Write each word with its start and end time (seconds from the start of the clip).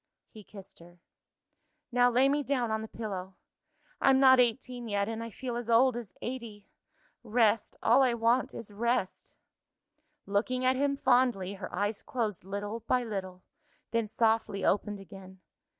He 0.31 0.43
kissed 0.43 0.79
her. 0.79 0.97
"Now 1.91 2.09
lay 2.09 2.27
me 2.27 2.41
down 2.41 2.71
on 2.71 2.81
the 2.81 2.87
pillow. 2.87 3.35
I'm 4.01 4.19
not 4.19 4.39
eighteen 4.39 4.87
yet 4.87 5.07
and 5.07 5.23
I 5.23 5.29
feel 5.29 5.55
as 5.55 5.69
old 5.69 5.95
as 5.95 6.15
eighty! 6.23 6.67
Rest; 7.23 7.77
all 7.83 8.01
I 8.01 8.15
want 8.15 8.51
is 8.55 8.71
rest." 8.71 9.37
Looking 10.25 10.65
at 10.65 10.75
him 10.75 10.97
fondly, 10.97 11.53
her 11.53 11.71
eyes 11.71 12.01
closed 12.01 12.43
little 12.43 12.79
by 12.79 13.03
little 13.03 13.43
then 13.91 14.07
softly 14.07 14.65
opened 14.65 14.99
again. 14.99 15.39